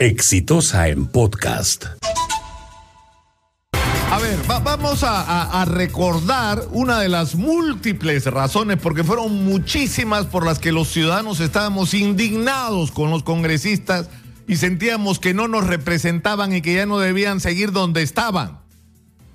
Exitosa 0.00 0.88
en 0.88 1.04
podcast. 1.08 1.84
A 4.10 4.18
ver, 4.18 4.38
vamos 4.64 5.02
a, 5.04 5.62
recordar 5.66 6.62
una 6.72 7.00
de 7.00 7.10
las 7.10 7.34
múltiples 7.34 8.24
razones, 8.24 8.78
porque 8.78 9.04
fueron 9.04 9.44
muchísimas 9.44 10.24
por 10.24 10.46
las 10.46 10.58
que 10.58 10.72
los 10.72 10.88
ciudadanos 10.88 11.40
estábamos 11.40 11.92
indignados 11.92 12.92
con 12.92 13.10
los 13.10 13.22
congresistas 13.22 14.08
y 14.48 14.56
sentíamos 14.56 15.18
que 15.18 15.34
no 15.34 15.48
nos 15.48 15.66
representaban 15.66 16.54
y 16.54 16.62
que 16.62 16.76
ya 16.76 16.86
no 16.86 16.98
debían 16.98 17.38
seguir 17.38 17.70
donde 17.70 18.00
estaban. 18.00 18.58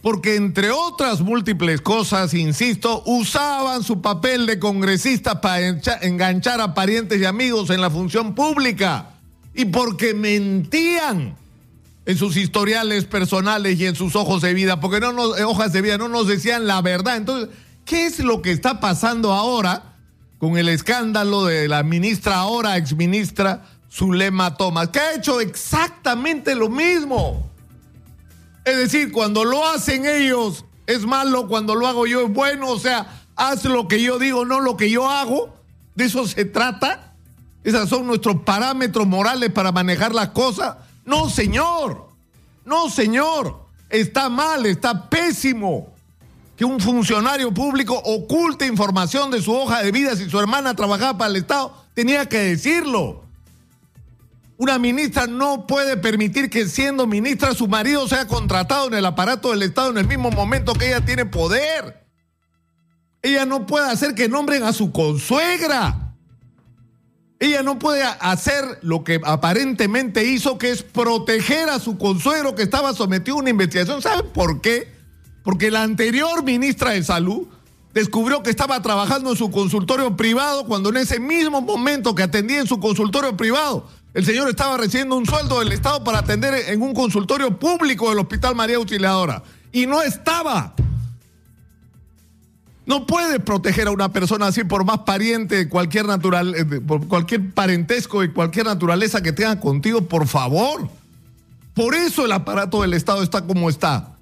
Porque 0.00 0.36
entre 0.36 0.70
otras 0.70 1.20
múltiples 1.20 1.82
cosas, 1.82 2.32
insisto, 2.32 3.02
usaban 3.04 3.82
su 3.82 4.00
papel 4.00 4.46
de 4.46 4.58
congresista 4.58 5.42
para 5.42 5.68
enganchar 6.00 6.62
a 6.62 6.72
parientes 6.72 7.20
y 7.20 7.26
amigos 7.26 7.68
en 7.68 7.82
la 7.82 7.90
función 7.90 8.34
pública. 8.34 9.15
Y 9.56 9.64
porque 9.64 10.14
mentían 10.14 11.36
en 12.04 12.16
sus 12.16 12.36
historiales 12.36 13.04
personales 13.06 13.80
y 13.80 13.86
en 13.86 13.96
sus 13.96 14.14
ojos 14.14 14.42
de 14.42 14.54
vida, 14.54 14.80
porque 14.80 15.00
no 15.00 15.12
nos, 15.12 15.40
hojas 15.40 15.72
de 15.72 15.82
vida 15.82 15.98
no 15.98 16.08
nos 16.08 16.28
decían 16.28 16.66
la 16.66 16.80
verdad. 16.82 17.16
Entonces, 17.16 17.48
¿qué 17.84 18.06
es 18.06 18.20
lo 18.20 18.42
que 18.42 18.52
está 18.52 18.78
pasando 18.78 19.32
ahora 19.32 19.96
con 20.38 20.56
el 20.56 20.68
escándalo 20.68 21.46
de 21.46 21.66
la 21.68 21.82
ministra, 21.82 22.36
ahora 22.36 22.76
exministra 22.76 23.64
Zulema 23.90 24.56
Thomas, 24.56 24.88
que 24.88 25.00
ha 25.00 25.14
hecho 25.14 25.40
exactamente 25.40 26.54
lo 26.54 26.68
mismo? 26.68 27.50
Es 28.64 28.76
decir, 28.76 29.10
cuando 29.10 29.44
lo 29.44 29.66
hacen 29.66 30.06
ellos 30.06 30.64
es 30.86 31.06
malo, 31.06 31.48
cuando 31.48 31.74
lo 31.74 31.86
hago 31.86 32.06
yo 32.06 32.26
es 32.26 32.32
bueno, 32.32 32.68
o 32.68 32.78
sea, 32.78 33.24
haz 33.36 33.64
lo 33.64 33.88
que 33.88 34.02
yo 34.02 34.18
digo, 34.18 34.44
no 34.44 34.60
lo 34.60 34.76
que 34.76 34.90
yo 34.90 35.10
hago. 35.10 35.56
De 35.94 36.04
eso 36.04 36.26
se 36.26 36.44
trata. 36.44 37.05
Esos 37.66 37.88
son 37.88 38.06
nuestros 38.06 38.42
parámetros 38.42 39.08
morales 39.08 39.50
para 39.50 39.72
manejar 39.72 40.14
las 40.14 40.28
cosas. 40.28 40.76
No, 41.04 41.28
señor. 41.28 42.06
No, 42.64 42.88
señor. 42.88 43.66
Está 43.90 44.28
mal, 44.28 44.66
está 44.66 45.10
pésimo 45.10 45.92
que 46.56 46.64
un 46.64 46.78
funcionario 46.78 47.52
público 47.52 48.00
oculte 48.04 48.68
información 48.68 49.32
de 49.32 49.42
su 49.42 49.52
hoja 49.52 49.82
de 49.82 49.90
vida 49.90 50.14
si 50.14 50.30
su 50.30 50.38
hermana 50.38 50.76
trabajaba 50.76 51.18
para 51.18 51.30
el 51.30 51.36
Estado. 51.38 51.74
Tenía 51.92 52.26
que 52.26 52.38
decirlo. 52.38 53.24
Una 54.58 54.78
ministra 54.78 55.26
no 55.26 55.66
puede 55.66 55.96
permitir 55.96 56.48
que 56.48 56.68
siendo 56.68 57.08
ministra 57.08 57.52
su 57.52 57.66
marido 57.66 58.06
sea 58.06 58.28
contratado 58.28 58.86
en 58.86 58.94
el 58.94 59.06
aparato 59.06 59.50
del 59.50 59.64
Estado 59.64 59.90
en 59.90 59.98
el 59.98 60.06
mismo 60.06 60.30
momento 60.30 60.72
que 60.74 60.86
ella 60.86 61.04
tiene 61.04 61.26
poder. 61.26 62.06
Ella 63.22 63.44
no 63.44 63.66
puede 63.66 63.90
hacer 63.90 64.14
que 64.14 64.28
nombren 64.28 64.62
a 64.62 64.72
su 64.72 64.92
consuegra. 64.92 66.05
Ella 67.38 67.62
no 67.62 67.78
puede 67.78 68.02
hacer 68.02 68.78
lo 68.82 69.04
que 69.04 69.20
aparentemente 69.24 70.24
hizo, 70.24 70.56
que 70.56 70.70
es 70.70 70.82
proteger 70.82 71.68
a 71.68 71.78
su 71.78 71.98
consuegro 71.98 72.54
que 72.54 72.62
estaba 72.62 72.94
sometido 72.94 73.36
a 73.36 73.40
una 73.40 73.50
investigación. 73.50 74.00
¿Saben 74.00 74.30
por 74.32 74.62
qué? 74.62 74.90
Porque 75.42 75.70
la 75.70 75.82
anterior 75.82 76.42
ministra 76.42 76.92
de 76.92 77.04
Salud 77.04 77.46
descubrió 77.92 78.42
que 78.42 78.50
estaba 78.50 78.80
trabajando 78.80 79.30
en 79.30 79.36
su 79.36 79.50
consultorio 79.50 80.16
privado 80.16 80.66
cuando 80.66 80.88
en 80.88 80.96
ese 80.98 81.20
mismo 81.20 81.60
momento 81.60 82.14
que 82.14 82.22
atendía 82.22 82.60
en 82.60 82.66
su 82.66 82.80
consultorio 82.80 83.36
privado, 83.36 83.86
el 84.14 84.24
señor 84.24 84.48
estaba 84.48 84.78
recibiendo 84.78 85.16
un 85.16 85.26
sueldo 85.26 85.60
del 85.60 85.72
Estado 85.72 86.02
para 86.04 86.20
atender 86.20 86.54
en 86.68 86.80
un 86.80 86.94
consultorio 86.94 87.58
público 87.58 88.08
del 88.08 88.18
Hospital 88.18 88.54
María 88.54 88.76
Auxiliadora. 88.76 89.42
Y 89.72 89.86
no 89.86 90.00
estaba. 90.00 90.74
No 92.86 93.04
puedes 93.04 93.40
proteger 93.40 93.88
a 93.88 93.90
una 93.90 94.12
persona 94.12 94.46
así 94.46 94.62
por 94.62 94.84
más 94.84 95.00
pariente 95.00 95.56
de 95.56 95.68
cualquier 95.68 96.06
natural, 96.06 96.54
eh, 96.54 96.64
por 96.64 97.08
cualquier 97.08 97.50
parentesco 97.50 98.22
y 98.22 98.30
cualquier 98.30 98.66
naturaleza 98.66 99.22
que 99.22 99.32
tenga 99.32 99.58
contigo, 99.58 100.02
por 100.02 100.28
favor. 100.28 100.88
Por 101.74 101.96
eso 101.96 102.24
el 102.24 102.32
aparato 102.32 102.82
del 102.82 102.94
Estado 102.94 103.24
está 103.24 103.44
como 103.44 103.68
está. 103.68 104.12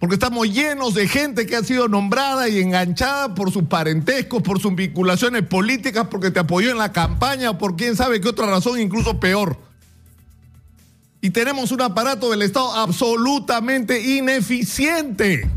Porque 0.00 0.14
estamos 0.14 0.48
llenos 0.48 0.94
de 0.94 1.06
gente 1.06 1.46
que 1.46 1.54
ha 1.54 1.62
sido 1.62 1.86
nombrada 1.86 2.48
y 2.48 2.60
enganchada 2.60 3.34
por 3.34 3.52
sus 3.52 3.64
parentescos, 3.64 4.42
por 4.42 4.58
sus 4.58 4.74
vinculaciones 4.74 5.42
políticas, 5.42 6.08
porque 6.10 6.30
te 6.30 6.40
apoyó 6.40 6.70
en 6.70 6.78
la 6.78 6.92
campaña 6.92 7.50
o 7.50 7.58
por 7.58 7.76
quién 7.76 7.94
sabe 7.94 8.20
qué 8.20 8.28
otra 8.28 8.46
razón, 8.46 8.80
incluso 8.80 9.20
peor. 9.20 9.56
Y 11.20 11.30
tenemos 11.30 11.72
un 11.72 11.82
aparato 11.82 12.30
del 12.30 12.42
Estado 12.42 12.72
absolutamente 12.72 14.16
ineficiente. 14.16 15.48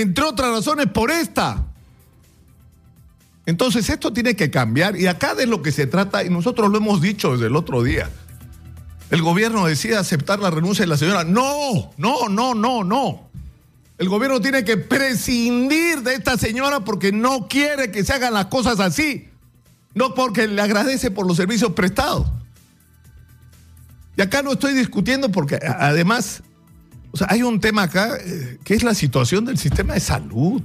Entre 0.00 0.24
otras 0.24 0.50
razones 0.50 0.86
por 0.86 1.10
esta. 1.10 1.64
Entonces 3.46 3.88
esto 3.88 4.12
tiene 4.12 4.36
que 4.36 4.50
cambiar 4.50 4.96
y 4.96 5.06
acá 5.06 5.34
de 5.34 5.46
lo 5.46 5.62
que 5.62 5.72
se 5.72 5.86
trata, 5.86 6.22
y 6.22 6.28
nosotros 6.28 6.70
lo 6.70 6.76
hemos 6.78 7.00
dicho 7.00 7.32
desde 7.32 7.46
el 7.46 7.56
otro 7.56 7.82
día, 7.82 8.10
el 9.10 9.22
gobierno 9.22 9.66
decide 9.66 9.96
aceptar 9.96 10.38
la 10.38 10.50
renuncia 10.50 10.84
de 10.84 10.88
la 10.88 10.98
señora. 10.98 11.24
No, 11.24 11.90
no, 11.96 12.28
no, 12.28 12.54
no, 12.54 12.84
no. 12.84 13.30
El 13.96 14.08
gobierno 14.08 14.40
tiene 14.40 14.64
que 14.64 14.76
prescindir 14.76 16.02
de 16.02 16.14
esta 16.14 16.36
señora 16.36 16.80
porque 16.80 17.10
no 17.10 17.48
quiere 17.48 17.90
que 17.90 18.04
se 18.04 18.12
hagan 18.12 18.34
las 18.34 18.46
cosas 18.46 18.78
así. 18.80 19.28
No 19.94 20.14
porque 20.14 20.46
le 20.46 20.60
agradece 20.60 21.10
por 21.10 21.26
los 21.26 21.36
servicios 21.36 21.72
prestados. 21.72 22.28
Y 24.16 24.20
acá 24.20 24.42
no 24.42 24.52
estoy 24.52 24.74
discutiendo 24.74 25.30
porque 25.32 25.58
además 25.62 26.42
o 27.10 27.16
sea, 27.16 27.28
hay 27.30 27.42
un 27.42 27.60
tema 27.60 27.82
acá 27.84 28.16
eh, 28.20 28.58
que 28.64 28.74
es 28.74 28.82
la 28.82 28.94
situación 28.94 29.44
del 29.44 29.58
sistema 29.58 29.94
de 29.94 30.00
salud. 30.00 30.62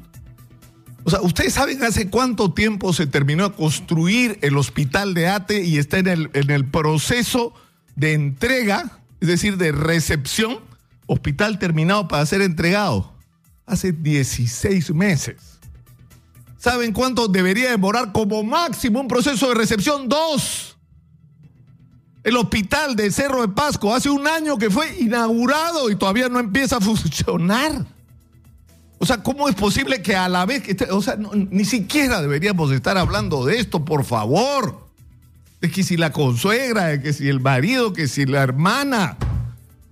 O 1.06 1.10
sea, 1.10 1.22
ustedes 1.22 1.54
saben 1.54 1.84
hace 1.84 2.10
cuánto 2.10 2.54
tiempo 2.54 2.94
se 2.94 3.08
terminó 3.08 3.50
de 3.50 3.56
construir 3.56 4.40
el 4.42 4.58
hospital 4.58 5.14
de 5.14 5.28
ATE 5.28 5.64
y 5.64 5.78
está 5.78 6.00
en 6.00 6.08
el, 6.08 6.30
en 6.34 6.50
el 6.50 6.66
proceso 6.66 7.54
de 7.96 8.14
entrega, 8.14 9.00
es 9.20 9.28
decir, 9.28 9.58
de 9.58 9.72
recepción, 9.72 10.60
hospital 11.08 11.60
terminado 11.60 12.08
para 12.08 12.26
ser 12.26 12.42
entregado. 12.42 13.14
Hace 13.66 13.92
16 13.92 14.94
meses. 14.94 15.60
¿Saben 16.58 16.94
cuánto 16.94 17.28
debería 17.28 17.72
demorar 17.72 18.14
como 18.14 18.44
máximo 18.44 19.02
un 19.02 19.08
proceso 19.08 19.50
de 19.50 19.56
recepción? 19.56 20.08
Dos. 20.08 20.73
El 22.24 22.38
hospital 22.38 22.96
de 22.96 23.12
Cerro 23.12 23.42
de 23.42 23.50
Pasco 23.50 23.94
hace 23.94 24.10
un 24.10 24.28
año 24.28 24.58
que 24.58 24.70
fue 24.70 24.98
inaugurado 24.98 25.90
y 25.90 25.96
todavía 25.96 26.30
no 26.30 26.40
empieza 26.40 26.78
a 26.78 26.82
funcionar. 26.82 27.86
O 28.98 29.06
sea, 29.06 29.22
¿cómo 29.22 29.50
es 29.50 29.56
posible 29.56 30.02
que 30.02 30.16
a 30.16 30.30
la 30.30 30.46
vez 30.46 30.64
que... 30.64 30.78
O 30.92 31.02
sea, 31.02 31.18
ni 31.18 31.66
siquiera 31.66 32.22
deberíamos 32.22 32.72
estar 32.72 32.98
hablando 32.98 33.44
de 33.44 33.60
esto, 33.60 33.84
por 33.84 34.06
favor. 34.06 34.88
De 35.60 35.70
que 35.70 35.84
si 35.84 35.98
la 35.98 36.14
consuegra, 36.14 36.86
de 36.86 37.02
que 37.02 37.12
si 37.12 37.28
el 37.28 37.42
marido, 37.42 37.92
que 37.92 38.08
si 38.08 38.26
la 38.26 38.42
hermana. 38.42 39.18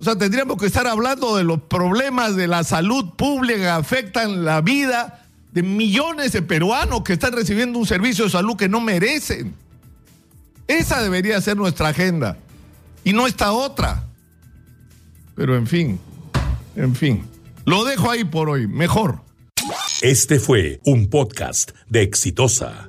O 0.00 0.04
sea, 0.04 0.16
tendríamos 0.16 0.56
que 0.56 0.66
estar 0.66 0.86
hablando 0.86 1.36
de 1.36 1.44
los 1.44 1.60
problemas 1.60 2.34
de 2.36 2.48
la 2.48 2.64
salud 2.64 3.10
pública 3.14 3.58
que 3.58 3.68
afectan 3.68 4.46
la 4.46 4.62
vida 4.62 5.26
de 5.52 5.62
millones 5.62 6.32
de 6.32 6.40
peruanos 6.40 7.02
que 7.02 7.12
están 7.12 7.34
recibiendo 7.34 7.78
un 7.78 7.86
servicio 7.86 8.24
de 8.24 8.30
salud 8.30 8.56
que 8.56 8.70
no 8.70 8.80
merecen. 8.80 9.54
Esa 10.66 11.02
debería 11.02 11.40
ser 11.40 11.56
nuestra 11.56 11.88
agenda. 11.88 12.38
Y 13.04 13.12
no 13.12 13.26
esta 13.26 13.52
otra. 13.52 14.04
Pero 15.34 15.56
en 15.56 15.66
fin, 15.66 15.98
en 16.76 16.94
fin. 16.94 17.24
Lo 17.64 17.84
dejo 17.84 18.10
ahí 18.10 18.24
por 18.24 18.48
hoy. 18.48 18.66
Mejor. 18.66 19.20
Este 20.02 20.40
fue 20.40 20.80
un 20.84 21.08
podcast 21.08 21.70
de 21.88 22.02
Exitosa. 22.02 22.88